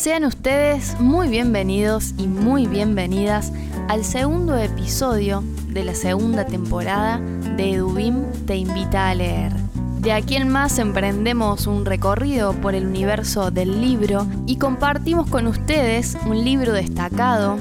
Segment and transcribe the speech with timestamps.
[0.00, 3.52] Sean ustedes muy bienvenidos y muy bienvenidas
[3.86, 9.52] al segundo episodio de la segunda temporada de Edubim Te Invita a Leer.
[10.00, 15.46] De aquí en más emprendemos un recorrido por el universo del libro y compartimos con
[15.46, 17.58] ustedes un libro destacado,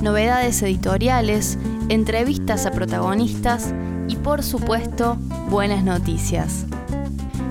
[0.00, 1.58] novedades editoriales,
[1.90, 3.74] entrevistas a protagonistas
[4.08, 5.18] y por supuesto
[5.50, 6.64] buenas noticias.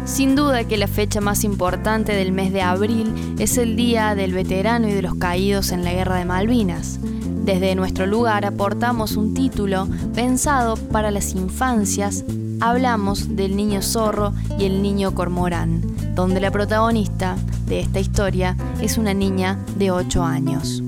[0.06, 4.34] Sin duda que la fecha más importante del mes de abril es el Día del
[4.34, 7.00] Veterano y de los Caídos en la Guerra de Malvinas.
[7.46, 12.26] Desde nuestro lugar aportamos un título pensado para las infancias.
[12.60, 15.82] Hablamos del niño zorro y el niño cormorán,
[16.16, 17.36] donde la protagonista
[17.68, 20.84] de esta historia es una niña de 8 años.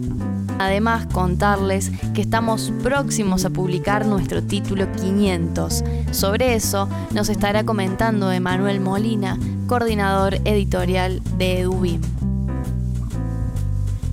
[0.63, 5.83] Además, contarles que estamos próximos a publicar nuestro título 500.
[6.11, 11.99] Sobre eso nos estará comentando Emanuel Molina, coordinador editorial de EduBIM.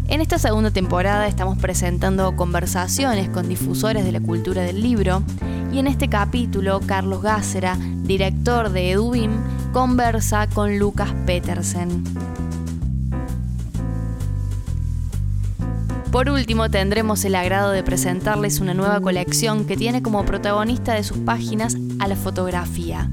[0.09, 5.23] En esta segunda temporada estamos presentando conversaciones con difusores de la cultura del libro
[5.73, 9.31] y en este capítulo Carlos Gácera, director de EduBIM,
[9.73, 12.03] conversa con Lucas Petersen.
[16.11, 21.05] Por último, tendremos el agrado de presentarles una nueva colección que tiene como protagonista de
[21.05, 23.08] sus páginas a la fotografía.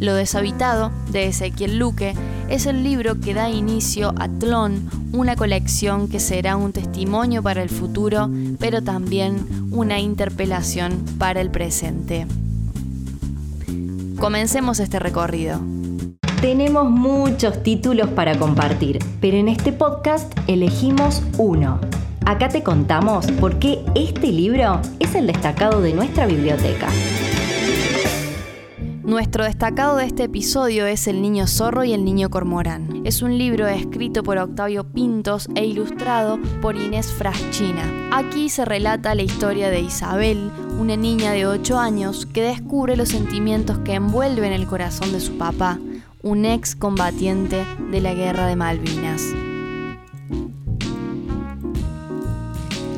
[0.00, 2.16] Lo deshabitado, de Ezequiel Luque,
[2.48, 7.62] es el libro que da inicio a Tlón, una colección que será un testimonio para
[7.62, 8.28] el futuro,
[8.58, 12.26] pero también una interpelación para el presente.
[14.18, 15.60] Comencemos este recorrido.
[16.40, 21.78] Tenemos muchos títulos para compartir, pero en este podcast elegimos uno
[22.26, 26.88] Acá te contamos por qué este libro es el destacado de nuestra biblioteca.
[29.02, 33.02] Nuestro destacado de este episodio es El Niño Zorro y el Niño Cormorán.
[33.04, 37.82] Es un libro escrito por Octavio Pintos e ilustrado por Inés Fraschina.
[38.12, 43.08] Aquí se relata la historia de Isabel, una niña de 8 años que descubre los
[43.08, 45.80] sentimientos que envuelven el corazón de su papá,
[46.22, 49.22] un ex combatiente de la guerra de Malvinas.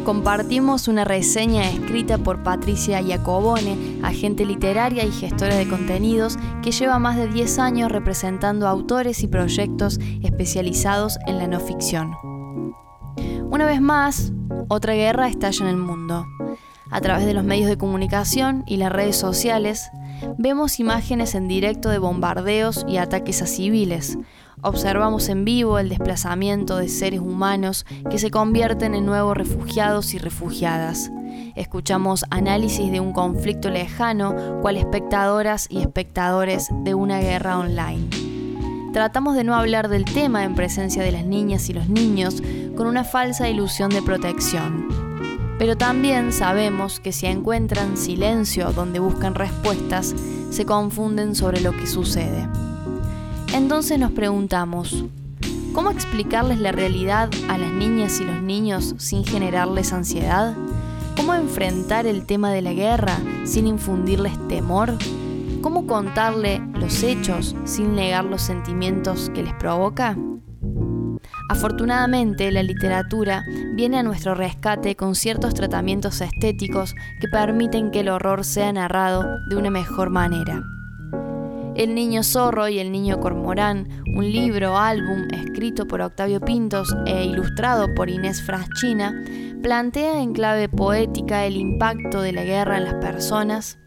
[0.04, 6.98] Compartimos una reseña escrita por Patricia Iacobone, agente literaria y gestora de contenidos que lleva
[6.98, 12.12] más de 10 años representando autores y proyectos especializados en la no ficción.
[13.50, 14.32] Una vez más,
[14.68, 16.26] otra guerra estalla en el mundo.
[16.90, 19.90] A través de los medios de comunicación y las redes sociales,
[20.36, 24.18] vemos imágenes en directo de bombardeos y ataques a civiles,
[24.64, 30.18] Observamos en vivo el desplazamiento de seres humanos que se convierten en nuevos refugiados y
[30.18, 31.10] refugiadas.
[31.56, 38.08] Escuchamos análisis de un conflicto lejano, cual espectadoras y espectadores de una guerra online.
[38.92, 42.40] Tratamos de no hablar del tema en presencia de las niñas y los niños
[42.76, 44.86] con una falsa ilusión de protección.
[45.58, 50.14] Pero también sabemos que si encuentran silencio donde buscan respuestas,
[50.50, 52.48] se confunden sobre lo que sucede.
[53.52, 55.04] Entonces nos preguntamos,
[55.74, 60.54] ¿cómo explicarles la realidad a las niñas y los niños sin generarles ansiedad?
[61.16, 64.94] ¿Cómo enfrentar el tema de la guerra sin infundirles temor?
[65.60, 70.16] ¿Cómo contarle los hechos sin negar los sentimientos que les provoca?
[71.50, 78.08] Afortunadamente, la literatura viene a nuestro rescate con ciertos tratamientos estéticos que permiten que el
[78.08, 80.62] horror sea narrado de una mejor manera.
[81.74, 87.24] El Niño Zorro y el Niño Cormorán, un libro álbum escrito por Octavio Pintos e
[87.24, 89.14] ilustrado por Inés Fraschina,
[89.62, 93.78] plantea en clave poética el impacto de la guerra en las personas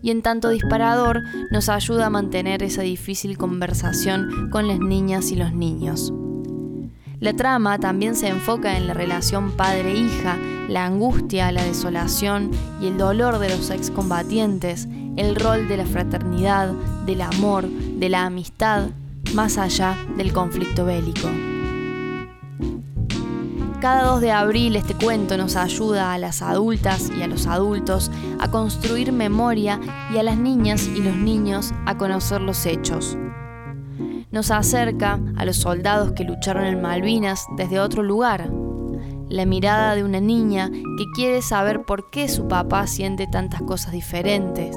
[0.00, 5.36] y en tanto disparador nos ayuda a mantener esa difícil conversación con las niñas y
[5.36, 6.14] los niños.
[7.20, 10.38] La trama también se enfoca en la relación padre-hija,
[10.68, 14.88] la angustia, la desolación y el dolor de los excombatientes,
[15.18, 16.72] el rol de la fraternidad,
[17.04, 18.90] del amor, de la amistad,
[19.34, 21.28] más allá del conflicto bélico.
[23.80, 28.10] Cada 2 de abril este cuento nos ayuda a las adultas y a los adultos
[28.38, 29.80] a construir memoria
[30.12, 33.16] y a las niñas y los niños a conocer los hechos.
[34.30, 38.50] Nos acerca a los soldados que lucharon en Malvinas desde otro lugar,
[39.28, 43.92] la mirada de una niña que quiere saber por qué su papá siente tantas cosas
[43.92, 44.76] diferentes,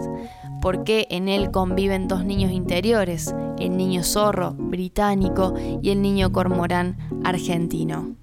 [0.61, 6.31] por qué en él conviven dos niños interiores, el niño zorro británico y el niño
[6.31, 8.15] cormorán argentino.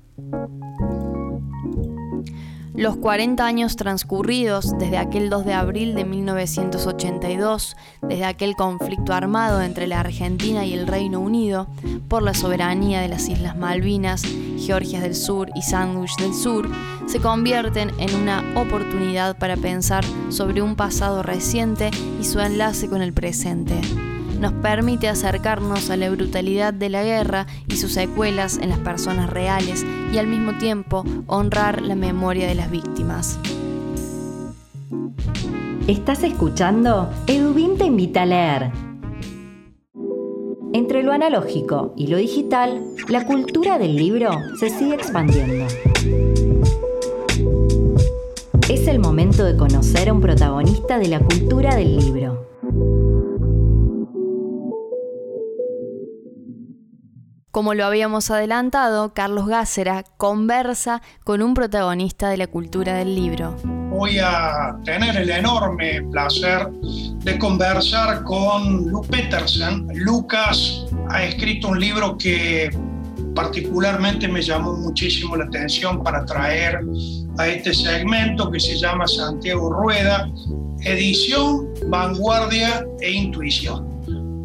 [2.78, 9.62] Los 40 años transcurridos desde aquel 2 de abril de 1982, desde aquel conflicto armado
[9.62, 11.66] entre la Argentina y el Reino Unido
[12.06, 14.22] por la soberanía de las Islas Malvinas,
[14.58, 16.70] Georgias del Sur y Sandwich del Sur,
[17.08, 21.90] se convierten en una oportunidad para pensar sobre un pasado reciente
[22.20, 23.74] y su enlace con el presente.
[24.38, 29.30] Nos permite acercarnos a la brutalidad de la guerra y sus secuelas en las personas
[29.30, 33.38] reales y al mismo tiempo honrar la memoria de las víctimas.
[35.86, 38.70] Estás escuchando Edubín te invita a leer.
[40.74, 45.66] Entre lo analógico y lo digital, la cultura del libro se sigue expandiendo.
[48.68, 52.46] Es el momento de conocer a un protagonista de la cultura del libro.
[57.58, 63.56] Como lo habíamos adelantado, Carlos Gácera conversa con un protagonista de la cultura del libro.
[63.90, 66.68] Voy a tener el enorme placer
[67.24, 69.88] de conversar con Luke Petersen.
[69.92, 72.70] Lucas ha escrito un libro que
[73.34, 76.78] particularmente me llamó muchísimo la atención para traer
[77.38, 80.30] a este segmento que se llama Santiago Rueda,
[80.84, 83.97] edición, vanguardia e intuición.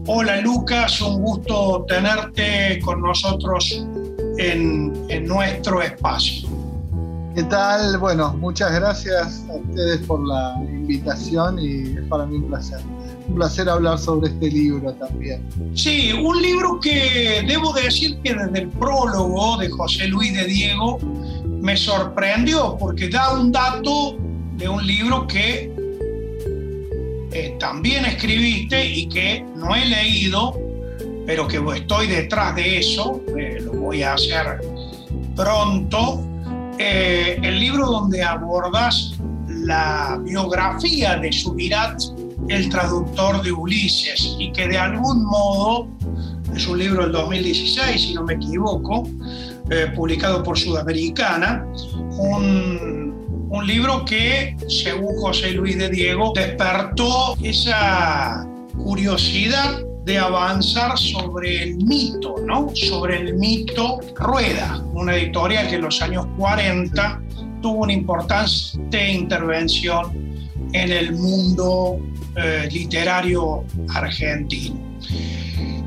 [0.05, 3.85] Hola Lucas, un gusto tenerte con nosotros
[4.37, 6.49] en, nuestro espacio.
[7.33, 7.97] ¿Qué tal?
[7.99, 12.81] Bueno, muchas gracias a ustedes por la invitación y es para mí un placer.
[13.29, 15.47] Un placer hablar sobre este libro también.
[15.73, 20.99] Sí, un libro que debo decir que desde el prólogo de José Luis de Diego
[21.45, 24.17] me sorprendió porque da un dato
[24.57, 25.72] de un libro que
[27.33, 30.55] eh, también escribiste y que no he leído,
[31.25, 34.61] pero que estoy detrás de eso, eh, lo voy a hacer
[35.35, 36.23] pronto,
[36.77, 39.15] eh, el libro donde abordas
[39.47, 41.99] la biografía de Subirat,
[42.49, 45.87] el traductor de Ulises, y que de algún modo
[46.55, 49.09] es un libro del 2016, si no me equivoco,
[49.95, 51.65] publicado por Sudamericana,
[52.19, 53.02] un
[53.53, 58.47] un libro que, según José Luis de Diego, despertó esa
[58.83, 62.71] curiosidad de avanzar sobre el mito, ¿no?
[62.73, 67.21] Sobre el mito Rueda, una editorial que en los años 40
[67.61, 70.33] tuvo una importante intervención
[70.73, 71.99] en el mundo
[72.35, 74.81] eh, literario argentino.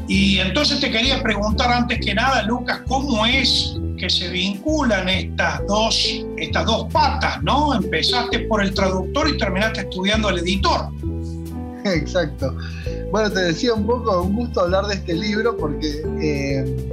[0.06, 5.66] Y entonces te quería preguntar antes que nada, Lucas, ¿cómo es que se vinculan estas
[5.66, 7.74] dos, estas dos patas, ¿no?
[7.74, 10.88] Empezaste por el traductor y terminaste estudiando al editor.
[11.84, 12.54] Exacto.
[13.10, 16.90] Bueno, te decía un poco, un gusto hablar de este libro porque eh,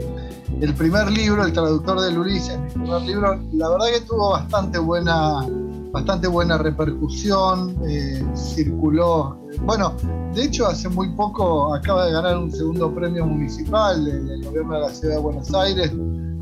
[0.62, 4.80] el primer libro, El traductor del Ulises, el primer libro, la verdad que tuvo bastante
[4.80, 5.46] buena,
[5.92, 9.38] bastante buena repercusión, eh, circuló.
[9.64, 9.94] Bueno,
[10.34, 14.82] de hecho, hace muy poco acaba de ganar un segundo premio municipal del gobierno de
[14.82, 15.92] la ciudad de Buenos Aires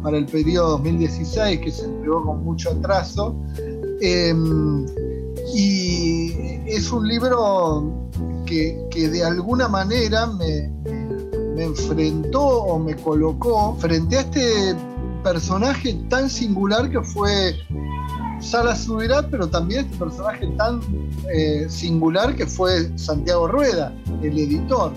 [0.01, 3.35] para el periodo 2016, que se entregó con mucho atraso.
[4.01, 4.85] Em,
[5.53, 6.31] y
[6.67, 8.09] es un libro
[8.45, 10.69] que, de alguna manera me,
[11.55, 14.75] me, enfrentó o me colocó frente a este
[15.23, 17.55] personaje tan singular que fue
[18.41, 20.81] Sala Subirat, pero también este personaje tan
[21.33, 24.91] eh, singular que fue Santiago Rueda, el editor.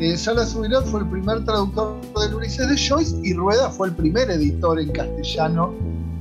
[0.00, 4.30] Eh, Sala fue el primer traductor del Ulises de Joyce y Rueda fue el primer
[4.30, 5.74] editor en castellano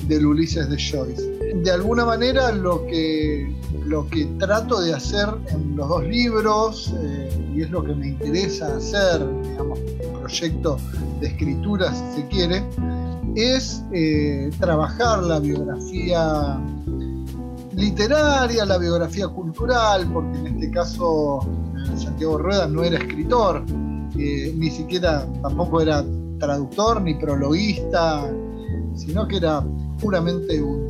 [0.08, 1.22] del Ulises de Joyce.
[1.64, 3.54] De alguna manera lo que,
[3.86, 8.08] lo que trato de hacer en los dos libros, eh, y es lo que me
[8.08, 10.80] interesa hacer, digamos, un proyecto
[11.22, 12.64] de escritura si se quiere,
[13.36, 16.60] es eh, trabajar la biografía
[17.76, 21.48] literaria, la biografía cultural, porque en este caso
[21.96, 23.64] Santiago Rueda no era escritor,
[24.18, 26.04] eh, ni siquiera tampoco era
[26.40, 28.30] traductor ni prologuista,
[28.96, 29.64] sino que era
[30.00, 30.88] puramente un,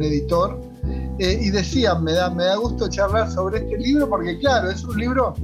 [0.00, 0.60] editor.
[1.18, 4.84] Eh, y decía, me da, me da gusto charlar sobre este libro porque claro, es
[4.84, 5.34] un libro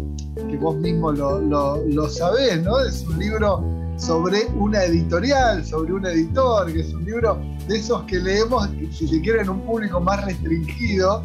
[0.48, 2.78] que vos mismo lo, lo, sabés, ¿no?
[2.78, 3.64] Es un libro
[3.96, 9.08] sobre una editorial, sobre un editor, que es un libro de esos que leemos, si
[9.08, 11.22] se quiere, en un público más restringido,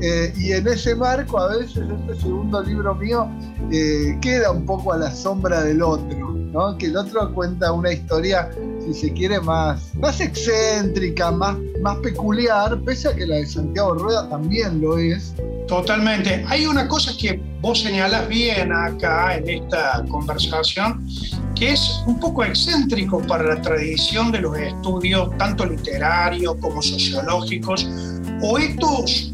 [0.00, 3.28] eh, y en ese marco, a veces, este segundo libro mío
[3.70, 6.76] eh, queda un poco a la sombra del otro, ¿no?
[6.78, 8.50] que el otro cuenta una historia
[8.84, 13.94] si se quiere, más, más excéntrica, más, más peculiar, pese a que la de Santiago
[13.94, 15.34] Rueda también lo es.
[15.68, 16.44] Totalmente.
[16.48, 21.06] Hay una cosa que vos señalas bien acá en esta conversación,
[21.54, 27.88] que es un poco excéntrico para la tradición de los estudios, tanto literarios como sociológicos,
[28.42, 29.31] o estos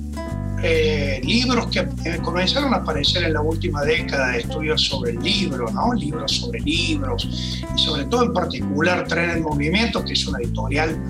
[0.63, 1.87] eh, libros que
[2.23, 5.93] comenzaron a aparecer en la última década de estudios sobre el libro, ¿no?
[5.95, 7.29] libros sobre libros,
[7.75, 11.01] y sobre todo en particular Tren en Movimiento, que es una editorial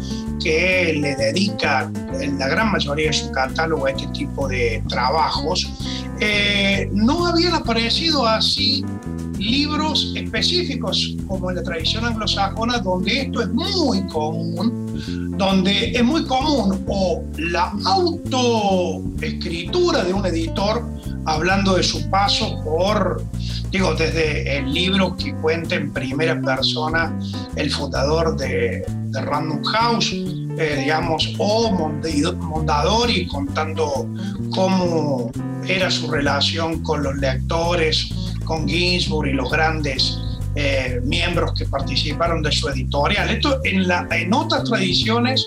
[0.43, 1.91] que le dedica
[2.21, 5.69] en la gran mayoría de su catálogo a este tipo de trabajos,
[6.21, 8.85] eh, no habían aparecido así
[9.39, 16.25] libros específicos como en la tradición anglosajona, donde esto es muy común, donde es muy
[16.25, 20.85] común o la autoescritura de un editor
[21.25, 23.25] hablando de su paso por,
[23.71, 27.19] digo, desde el libro que cuenta en primera persona
[27.57, 34.07] el fundador de, Random House, eh, digamos, o Mondadori contando
[34.55, 35.33] cómo
[35.67, 38.11] era su relación con los lectores,
[38.49, 40.19] con Ginsburg y los grandes
[40.55, 43.29] eh, miembros que participaron de su editorial.
[43.29, 45.47] Esto en, la, en otras tradiciones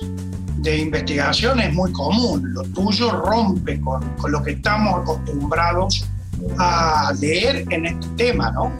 [0.58, 2.54] de investigación es muy común.
[2.54, 6.06] Lo tuyo rompe con, con lo que estamos acostumbrados
[6.60, 8.72] a leer en este tema, ¿no?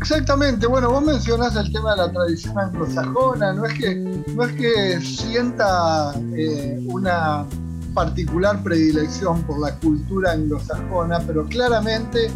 [0.00, 3.94] Exactamente, bueno, vos mencionás el tema de la tradición anglosajona, no es que,
[4.34, 7.44] no es que sienta eh, una
[7.94, 12.30] particular predilección por la cultura anglosajona, pero claramente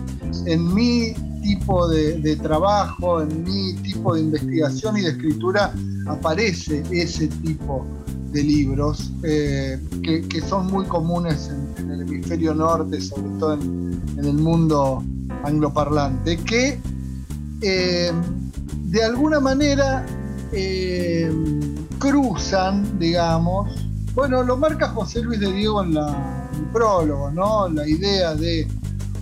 [0.47, 5.73] en mi tipo de, trabajo, en mi tipo de investigación y de escritura
[6.07, 7.87] aparece ese tipo
[8.33, 14.35] de libros eh, que, son muy comunes en, el hemisferio norte, sobre todo en, el
[14.35, 15.05] mundo
[15.45, 16.81] angloparlante, que
[17.61, 18.13] eh,
[18.87, 20.05] de alguna manera
[20.53, 21.31] eh,
[21.99, 23.84] cruzan, digamos,
[24.15, 27.69] bueno, lo marca José Luis de Diego en, la, el prólogo, ¿no?
[27.69, 28.67] La idea de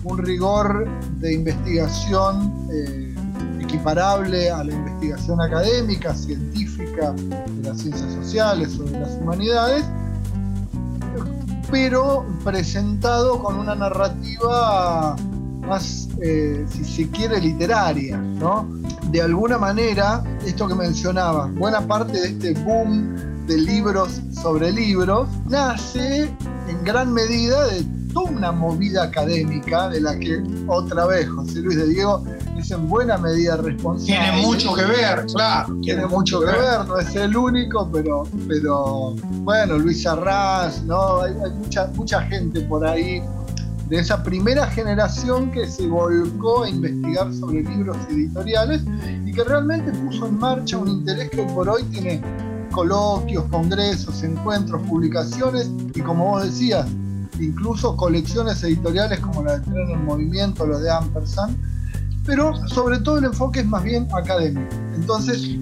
[0.03, 0.87] un rigor
[1.19, 3.15] de investigación eh,
[3.61, 9.83] equiparable a la investigación académica, científica, de las ciencias sociales o de las humanidades,
[11.71, 15.15] pero presentado con una narrativa
[15.61, 18.69] más, eh, si se quiere, literaria, ¿no?
[19.09, 25.27] De alguna manera, esto que mencionaba, buena parte de este boom de libros sobre libros,
[25.49, 26.31] nace
[26.67, 27.83] en gran medida de
[28.13, 32.23] toda una movida académica de la que otra vez José Luis de Diego
[32.57, 34.05] es en buena medida responsable.
[34.05, 35.75] Tiene mucho que ver, claro.
[35.81, 36.87] Tiene, mucho que ver.
[36.87, 41.21] no es el único, pero, pero bueno, Luis Arras, ¿no?
[41.21, 43.21] Hay, mucha, mucha gente por ahí
[43.89, 48.81] de esa primera generación que se volcó a investigar sobre libros editoriales
[49.25, 52.21] y que realmente puso en marcha un interés que por hoy tiene
[52.73, 56.85] coloquios, congresos, encuentros, publicaciones y como vos decías,
[57.39, 61.55] incluso colecciones editoriales como la de Tren en Movimiento, lo de Ampersand,
[62.25, 64.75] pero sobre todo el enfoque es más bien académico.
[64.95, 65.55] Entonces,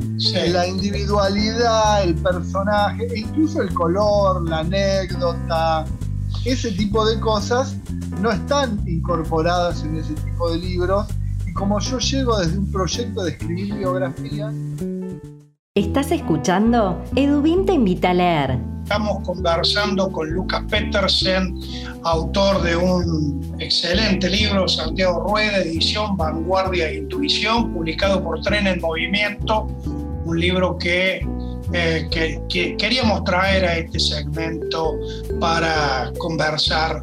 [0.52, 5.86] la individualidad, el personaje, e incluso el color, la anécdota,
[6.46, 7.76] ese tipo de cosas
[8.22, 11.08] no están incorporadas en ese tipo de libros.
[11.46, 14.54] Y como yo llego desde un proyecto de escribir biografías,
[15.74, 18.60] Estás escuchando Edubín te invita a leer.
[18.84, 21.58] Estamos conversando con Lucas Petersen,
[22.04, 28.82] autor de un excelente libro, Santiago Rueda, edición Vanguardia e Intuición, publicado por Tren en
[28.82, 29.68] Movimiento,
[30.26, 31.26] un libro que,
[31.72, 34.96] eh, que queríamos traer a este segmento
[35.40, 37.02] para conversar,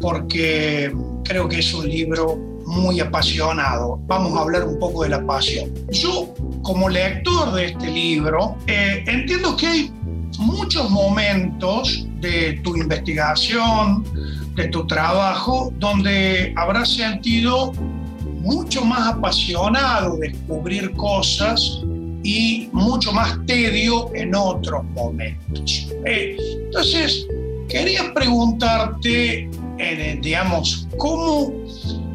[0.00, 0.90] porque
[1.22, 4.00] creo que es un libro muy apasionado.
[4.06, 5.70] Vamos a hablar un poco de la pasión.
[5.90, 6.34] Yo,
[6.66, 9.92] como lector de este libro, eh, entiendo que hay
[10.36, 14.04] muchos momentos de tu investigación,
[14.56, 17.72] de tu trabajo, donde habrás sentido
[18.40, 21.82] mucho más apasionado descubrir cosas
[22.24, 25.88] y mucho más tedio en otros momentos.
[26.04, 27.28] Eh, entonces,
[27.68, 29.48] quería preguntarte,
[30.20, 31.52] digamos, ¿cómo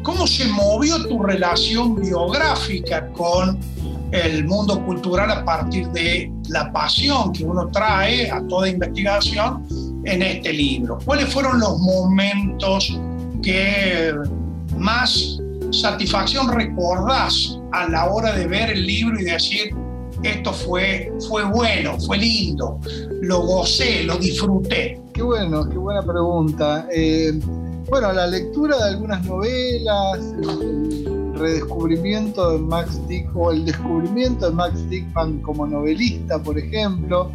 [0.02, 3.56] ¿Cómo se movió tu relación biográfica con
[4.12, 9.66] el mundo cultural a partir de la pasión que uno trae a toda investigación
[10.04, 10.98] en este libro?
[11.04, 12.98] ¿Cuáles fueron los momentos
[13.42, 14.14] que
[14.76, 15.38] más
[15.70, 19.74] satisfacción recordás a la hora de ver el libro y decir,
[20.22, 22.78] esto fue, fue bueno, fue lindo,
[23.22, 25.00] lo gocé, lo disfruté?
[25.14, 26.86] Qué bueno, qué buena pregunta.
[26.92, 27.32] Eh,
[27.88, 30.18] bueno, la lectura de algunas novelas,
[31.34, 37.30] redescubrimiento de Max Dick o el descubrimiento de Max Dickman como novelista, por ejemplo,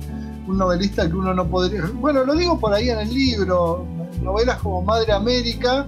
[0.48, 3.86] un novelista que uno no podría, bueno, lo digo por ahí en el libro,
[4.22, 5.88] novelas como Madre América,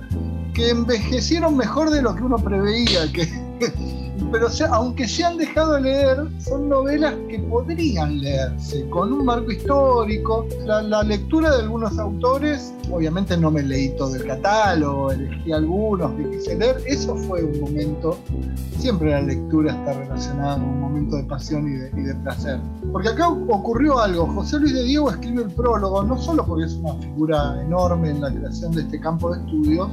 [0.54, 3.28] que envejecieron mejor de lo que uno preveía, que
[4.32, 9.52] pero aunque se han dejado de leer, son novelas que podrían leerse con un marco
[9.52, 10.46] histórico.
[10.66, 16.30] La, lectura de algunos autores, obviamente no me leí todo el catálogo, elegí algunos que
[16.30, 18.18] quise leer, eso fue un momento,
[18.78, 22.60] siempre la lectura está relacionada con un momento de pasión y de, y de placer.
[22.92, 26.74] Porque acá ocurrió algo, José Luis de Diego escribe el prólogo, no solo porque es
[26.74, 29.90] una figura enorme en la creación de este campo de estudios,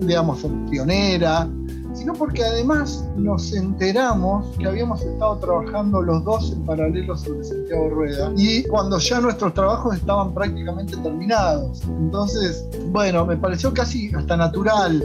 [0.00, 1.48] digamos, pionera,
[1.94, 7.88] sino porque además nos enteramos que habíamos estado trabajando los dos en paralelo sobre Santiago
[7.90, 11.82] Rueda y cuando ya nuestros trabajos estaban prácticamente terminados.
[11.84, 15.02] Entonces, bueno, me pareció casi hasta natural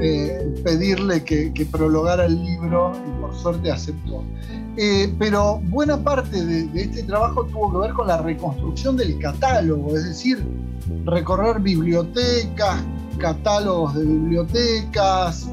[0.00, 4.24] eh, pedirle que, prologara el libro y por suerte aceptó.
[4.76, 9.96] Eh, pero buena parte de este trabajo tuvo que ver con la reconstrucción del catálogo,
[9.96, 10.44] es decir,
[11.04, 12.82] recorrer bibliotecas,
[13.18, 15.48] catálogos de bibliotecas,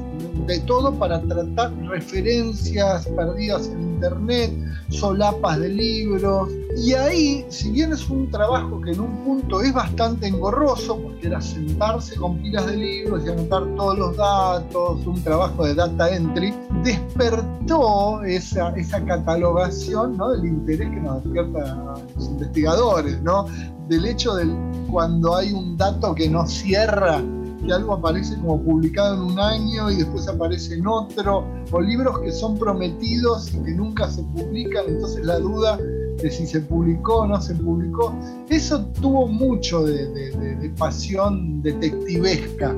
[0.46, 4.52] de todo para tratar referencias perdidas en internet,
[4.90, 6.48] solapas de libros.
[6.76, 11.26] Y ahí, si bien es un trabajo que en un punto es bastante engorroso, porque
[11.26, 16.14] era sentarse con pilas de libros y anotar todos los datos, un trabajo de data
[16.14, 20.30] entry, despertó esa, esa catalogación ¿no?
[20.30, 23.46] del interés que nos despierta los investigadores, ¿no?
[23.88, 24.48] del hecho de
[24.90, 27.22] cuando hay un dato que no cierra
[27.64, 32.20] que algo aparece como publicado en un año y después aparece en otro, o libros
[32.20, 35.78] que son prometidos y que nunca se publican, entonces la duda
[36.22, 38.14] de si se publicó o no se publicó.
[38.48, 42.74] Eso tuvo mucho de, pasión detectivesca.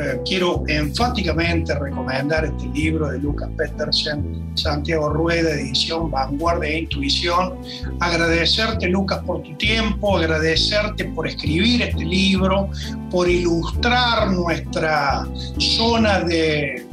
[0.00, 7.54] Eh, quiero enfáticamente recomendar este libro de Lucas Petersen, Santiago Rueda, edición Vanguardia e Intuición.
[7.98, 12.70] Agradecerte, Lucas, por tu tiempo, agradecerte por escribir este libro,
[13.10, 15.26] por ilustrar nuestra
[15.58, 16.86] zona de,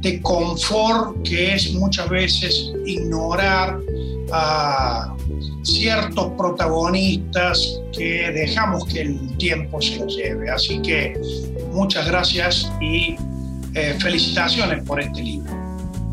[0.00, 3.78] de confort, que es muchas veces ignorar
[4.32, 5.14] a
[5.62, 10.48] ciertos protagonistas que dejamos que el tiempo se lleve.
[10.50, 11.20] Así que
[11.72, 13.16] muchas gracias y
[13.74, 15.50] eh, felicitaciones por este libro.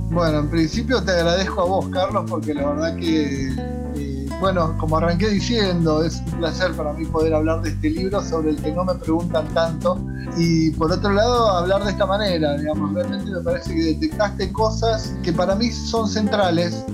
[0.10, 3.50] Bueno, en principio te agradezco a vos, Carlos, porque la verdad que,
[3.96, 8.24] eh, bueno, como arranqué diciendo, es un placer para mí poder hablar de este libro
[8.24, 10.00] sobre el que no me preguntan tanto.
[10.38, 15.14] Y por otro lado, hablar de esta manera, digamos, realmente me parece que detectaste cosas
[15.24, 16.86] que para mí son centrales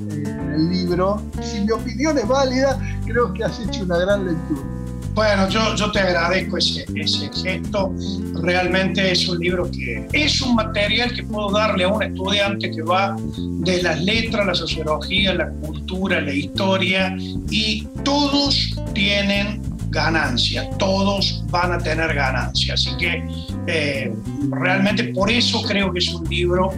[0.53, 1.21] el libro.
[1.41, 4.82] Si mi opinión es válida, creo que has hecho una gran lectura.
[5.13, 7.93] Bueno, yo, yo te agradezco ese, ese gesto.
[8.41, 12.81] Realmente es un libro que es un material que puedo darle a un estudiante que
[12.81, 17.15] va de las letras, la sociología, la cultura, la historia,
[17.51, 22.73] y todos tienen ganancia, todos van a tener ganancia.
[22.73, 23.23] Así que
[23.67, 24.11] eh,
[24.49, 26.71] realmente por eso creo que es un libro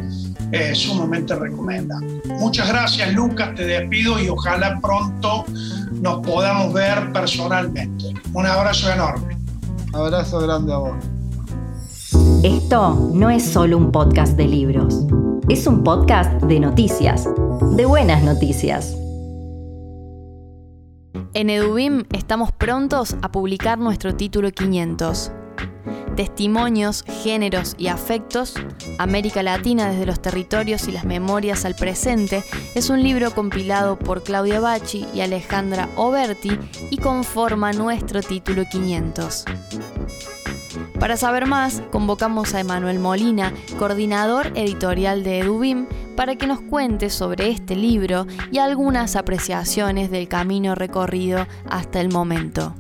[0.56, 2.22] eh, sumamente recomendable.
[2.40, 5.44] Muchas gracias Lucas, te despido y ojalá pronto
[6.02, 8.14] nos podamos ver personalmente.
[8.34, 9.38] Un abrazo enorme.
[9.94, 10.96] Abrazo grande a vos.
[12.44, 15.06] Esto no es solo un podcast de libros,
[15.50, 17.28] es un podcast de noticias,
[17.76, 18.96] de buenas noticias.
[21.34, 25.34] En Edubim estamos prontos a publicar nuestro título 500
[26.16, 28.54] Testimonios, géneros y afectos,
[28.98, 34.24] América Latina desde los territorios y las memorias al presente, es un libro compilado por
[34.24, 36.58] Claudia Bachi y Alejandra Oberti
[36.90, 39.46] y conforma nuestro título 500.
[41.00, 47.10] Para saber más, convocamos a Emanuel Molina, coordinador editorial de Edubim, para que nos cuente
[47.10, 52.74] sobre este libro y algunas apreciaciones del camino recorrido hasta el momento.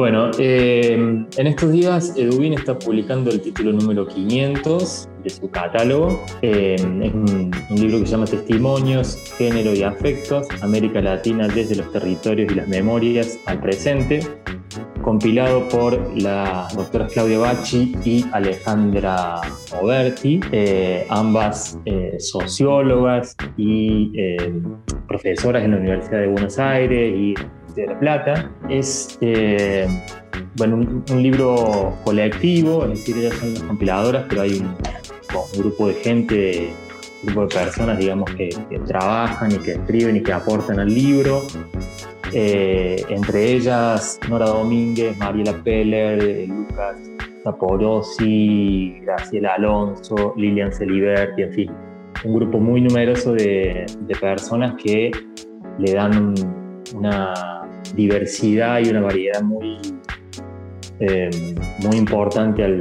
[0.00, 6.24] Bueno, eh, en estos días Edubin está publicando el título número 500 de su catálogo.
[6.40, 6.82] Eh, es
[7.12, 12.54] un, libro que se llama Testimonios, Género y Afectos, América Latina desde los territorios y
[12.54, 14.20] las memorias al presente,
[15.02, 19.42] compilado por las doctoras Claudia Bacci y Alejandra
[19.82, 21.78] Oberti, eh, ambas
[22.18, 24.12] sociólogas y
[25.06, 27.34] profesoras en la Universidad de Buenos Aires y
[27.74, 28.50] de La Plata.
[28.68, 29.86] Es eh,
[30.56, 34.74] bueno, un, libro colectivo, es decir, ellas son las compiladoras, pero hay un,
[35.56, 36.72] grupo de gente,
[37.22, 38.50] un grupo de personas, digamos, que,
[38.86, 41.42] trabajan y que escriben y que aportan al libro.
[42.32, 46.96] eh, entre ellas Nora Domínguez, Mariela Peller, Lucas
[47.42, 51.70] Zaporosi, Graciela Alonso, Lilian Celiberti, en fin,
[52.24, 53.86] un grupo muy numeroso de,
[54.20, 55.10] personas que
[55.78, 56.34] le dan
[56.94, 57.59] una
[57.94, 59.78] diversidad y una variedad muy,
[61.00, 61.30] eh,
[61.78, 62.78] muy importante al,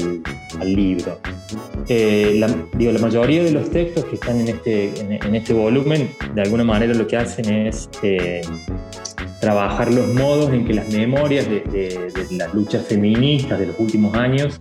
[0.65, 1.19] libro.
[1.87, 6.09] Eh, la, digo, la mayoría de los textos que están en este, en, este volumen,
[6.35, 8.41] de alguna manera lo que hacen es eh,
[9.39, 14.59] trabajar los modos en que las memorias de, las luchas feministas de los últimos años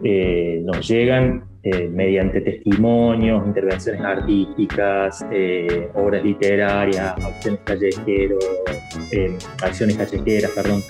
[0.00, 8.42] nos llegan eh, mediante testimonios, intervenciones artísticas, eh, obras literarias, acciones callejeros,
[9.12, 10.82] eh, acciones callejeras, perdón,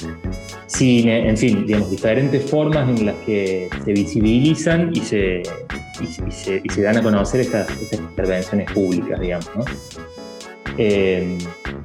[0.67, 5.43] cine, en fin, digamos, diferentes formas en las que se visibilizan y se,
[6.01, 9.51] y, se, dan a conocer estas, intervenciones públicas, digamos.
[9.57, 9.65] ¿no?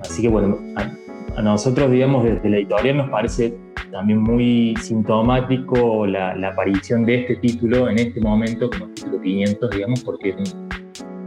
[0.01, 0.89] así que bueno, a,
[1.35, 3.53] a nosotros, digamos, desde la editorial nos parece
[3.95, 10.03] también muy sintomático la, aparición de este título en este momento como título 500, digamos,
[10.03, 10.53] porque es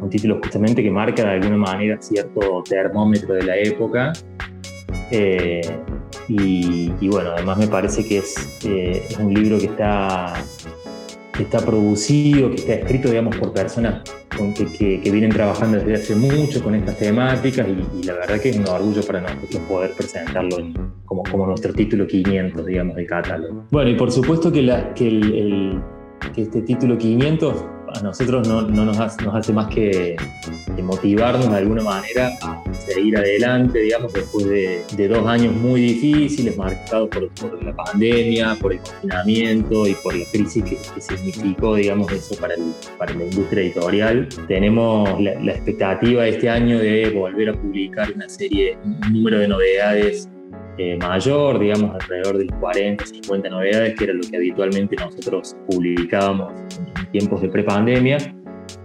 [0.02, 4.12] un, título justamente que marca de alguna manera cierto termómetro de la época.
[5.10, 5.62] Eh,
[6.28, 10.34] y, bueno, además me parece que es, eh, es un libro que está,
[11.32, 14.02] que está producido, que está escrito, digamos, por personas
[14.54, 18.68] que, vienen trabajando desde hace mucho con estas temáticas y, la verdad que es un
[18.68, 20.56] orgullo para nosotros poder presentarlo
[21.04, 23.64] como, como nuestro título 500, digamos, de catálogo.
[23.70, 24.60] Bueno, y por supuesto que,
[24.94, 25.82] que el
[26.34, 30.16] que este título 500 a nosotros no, nos, hace, más que,
[30.83, 37.09] motivarnos de alguna manera a seguir adelante, digamos, después de, dos años muy difíciles, marcados
[37.09, 42.55] por, la pandemia, por el confinamiento y por la crisis que, significó, digamos, eso para,
[42.98, 44.29] para la industria editorial.
[44.46, 49.48] Tenemos la, la expectativa este año de volver a publicar una serie, un número de
[49.48, 50.29] novedades
[50.81, 56.53] eh, mayor, digamos alrededor de 40, 50 novedades, que era lo que habitualmente nosotros publicábamos
[57.12, 58.18] tiempos de prepandemia.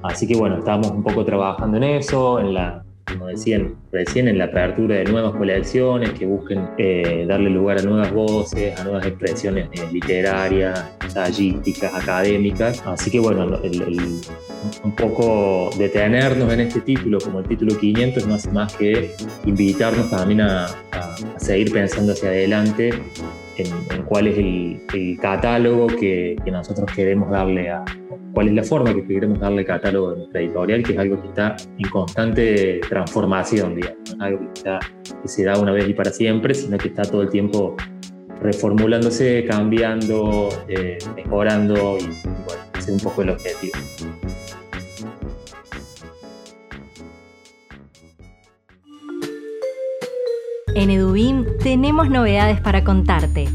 [0.01, 4.37] Así que bueno, estábamos un poco trabajando en eso, en la como decían recién, en
[4.37, 9.05] la apertura de nuevas colecciones que busquen eh, darle lugar a nuevas voces, a nuevas
[9.05, 12.81] expresiones eh, literarias, ensayísticas, académicas.
[12.85, 13.59] Así que bueno,
[14.83, 19.11] un poco detenernos en este título como el título 500 no hace más que
[19.45, 20.67] invitarnos también a,
[21.37, 22.91] seguir pensando hacia adelante
[23.57, 24.79] en, cuál es el,
[25.21, 27.83] catálogo que, nosotros queremos darle a,
[28.33, 31.21] cuál es la forma que queremos darle al catálogo de nuestra editorial, que es algo
[31.21, 35.93] que está en constante transformación, digamos, no es algo que, se da una vez y
[35.93, 37.75] para siempre, sino que está todo el tiempo
[38.41, 42.03] reformulándose, cambiando, eh, mejorando y,
[42.77, 43.73] ese es un poco el objetivo.
[50.75, 53.47] En Edubim tenemos novedades para contarte.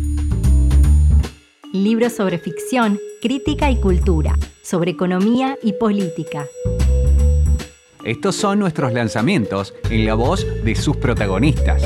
[1.72, 6.46] Libros sobre ficción, crítica y cultura, sobre economía y política.
[8.04, 11.82] Estos son nuestros lanzamientos en la voz de sus protagonistas.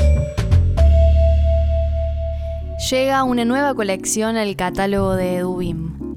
[2.89, 6.15] Llega una nueva colección al catálogo de Edubim.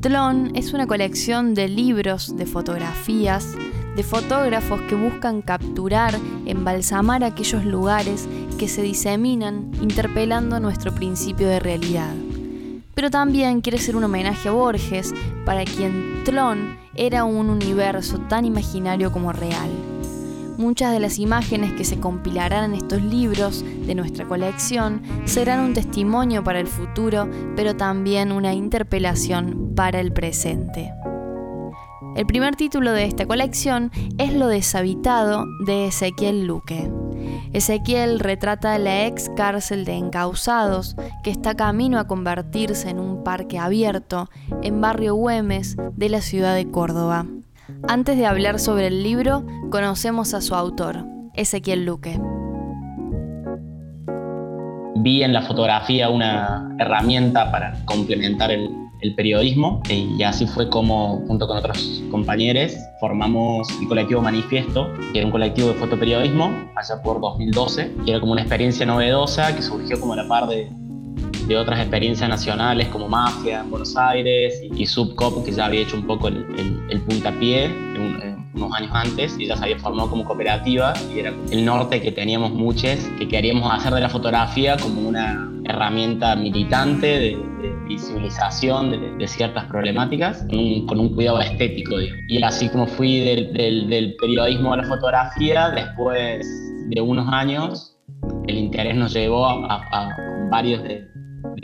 [0.00, 3.54] Tlon es una colección de libros, de fotografías,
[3.94, 11.60] de fotógrafos que buscan capturar, embalsamar aquellos lugares que se diseminan interpelando nuestro principio de
[11.60, 12.12] realidad.
[12.96, 18.46] Pero también quiere ser un homenaje a Borges, para quien Tlon era un universo tan
[18.46, 19.68] imaginario como real.
[20.56, 25.74] Muchas de las imágenes que se compilarán en estos libros de nuestra colección serán un
[25.74, 30.94] testimonio para el futuro, pero también una interpelación para el presente.
[32.16, 36.90] El primer título de esta colección es Lo deshabitado de Ezequiel Luque.
[37.52, 43.58] Ezequiel retrata la ex cárcel de encausados que está camino a convertirse en un parque
[43.58, 44.28] abierto
[44.62, 47.26] en barrio Güemes de la ciudad de Córdoba.
[47.88, 52.20] Antes de hablar sobre el libro, conocemos a su autor, Ezequiel Luque.
[54.98, 61.22] Vi en la fotografía una herramienta para complementar el, el periodismo y así fue como
[61.26, 67.02] junto con otros compañeros formamos el colectivo Manifiesto, que era un colectivo de fotoperiodismo allá
[67.02, 70.68] por 2012, que era como una experiencia novedosa que surgió como a la par de,
[71.56, 76.04] otras experiencias nacionales como Mafia en Buenos Aires y, Subcop, que ya había hecho un
[76.04, 76.44] poco el,
[76.90, 77.70] el, puntapié
[78.56, 82.52] unos años antes ya se había formado como cooperativa y era el norte que teníamos
[82.52, 87.46] muchos que queríamos hacer de la fotografía como una herramienta militante de,
[87.88, 90.44] visibilización de, ciertas problemáticas
[90.88, 91.94] con un, cuidado estético.
[92.00, 96.44] Y así como fui del, del periodismo a la fotografía, después
[96.88, 97.96] de unos años
[98.46, 100.16] el interés nos llevó a,
[100.50, 101.06] varios de,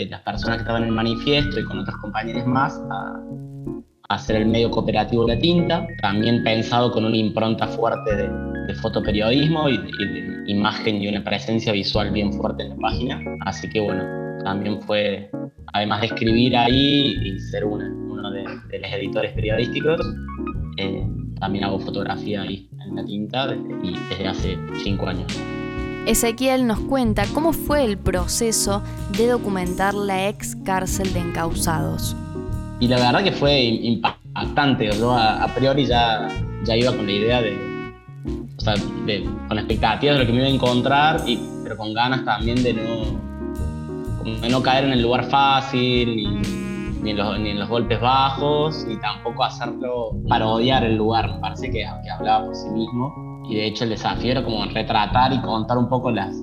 [0.09, 3.21] las personas que estaban en el manifiesto y con otros compañeros más a,
[4.15, 9.77] hacer el medio cooperativo La Tinta, también pensado con una impronta fuerte de, fotoperiodismo y,
[9.77, 13.23] de imagen y una presencia visual bien fuerte en la página.
[13.45, 14.03] Así que bueno,
[14.45, 15.31] también fue,
[15.75, 18.45] además de escribir ahí y ser uno de,
[18.79, 20.01] los editores periodísticos,
[20.79, 21.07] eh,
[21.39, 25.27] también hago fotografía ahí en La Tinta y desde hace cinco años.
[26.07, 28.83] Ezequiel nos cuenta cómo fue el proceso
[29.17, 32.17] de documentar la ex cárcel de encausados.
[32.83, 34.91] Y la verdad que fue impactante.
[34.99, 36.27] Yo a, priori ya,
[36.65, 37.57] ya iba con la idea de,
[38.57, 38.75] o sea,
[39.47, 42.75] con expectativas de lo que me iba a encontrar, y, pero con ganas también de
[42.75, 46.27] no, de no caer en el lugar fácil, ni,
[47.03, 51.35] ni, en los, ni, golpes bajos, y tampoco hacerlo para odiar el lugar.
[51.35, 53.45] Me parece que, que hablaba por sí mismo.
[53.49, 56.35] Y de hecho el desafío era como retratar y contar un poco las,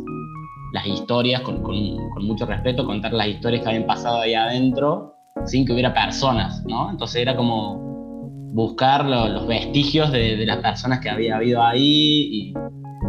[0.71, 1.75] las historias con, con,
[2.11, 6.63] con mucho respeto, contar las historias que habían pasado ahí adentro sin que hubiera personas,
[6.65, 6.89] ¿no?
[6.89, 7.89] Entonces era como
[8.51, 12.53] buscar los vestigios de, las personas que había habido ahí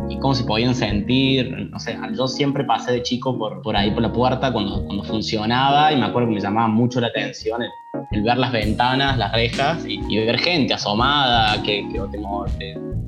[0.08, 4.02] y, cómo se podían sentir, no sé, yo siempre pasé de chico por, ahí por
[4.02, 7.62] la puerta cuando, cuando funcionaba y me acuerdo que me llamaba mucho la atención
[8.10, 12.18] el, ver las ventanas, las rejas y, ver gente asomada que, que te,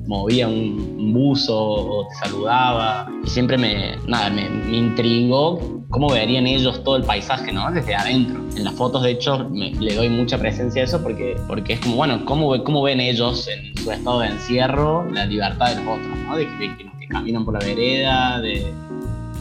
[0.05, 6.47] movía un, buzo o te saludaba y siempre me, nada, me, me intrigó cómo verían
[6.47, 7.71] ellos todo el paisaje, ¿no?
[7.71, 8.41] Desde adentro.
[8.57, 11.97] En las fotos, de hecho, le doy mucha presencia a eso porque, porque es como,
[11.97, 16.17] bueno, ¿cómo, cómo ven ellos en su estado de encierro la libertad de los otros,
[16.25, 16.35] ¿no?
[16.35, 18.73] De que, que, que caminan por la vereda, de,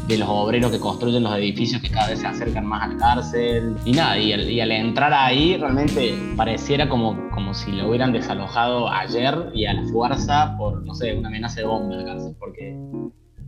[0.07, 2.97] de los obreros que construyen los edificios que cada vez se acercan más a la
[2.97, 3.77] cárcel.
[3.85, 9.51] Y nada, y al, entrar ahí realmente pareciera como, como si lo hubieran desalojado ayer
[9.55, 12.77] y a la fuerza por, no sé, una amenaza de bomba en cárcel, porque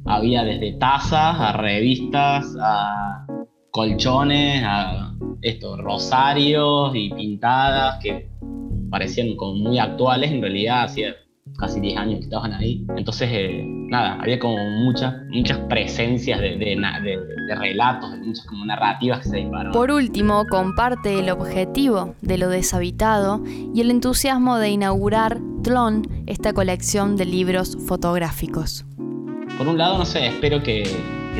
[0.06, 3.26] había desde tazas a revistas, a
[3.70, 8.30] colchones, a esto, rosarios y pintadas que
[8.90, 11.16] parecían como muy actuales, en realidad hacía
[11.58, 12.84] casi 10 años que estaban ahí.
[12.96, 19.20] Entonces, eh, nada, había como muchas, muchas presencias de, de, relatos, de muchas como narrativas
[19.20, 19.72] que se dispararon.
[19.72, 26.52] Por último, comparte el objetivo de lo deshabitado y el entusiasmo de inaugurar Tlon, esta
[26.52, 28.84] colección de libros fotográficos
[29.56, 30.84] por un lado, no sé, espero que,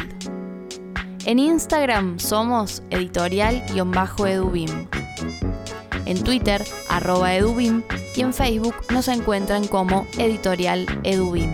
[1.25, 4.89] En Instagram somos editorial-edubim.
[6.11, 7.85] En Twitter, arroba edubim
[8.17, 11.51] y en Facebook nos encuentran como editorial edubim.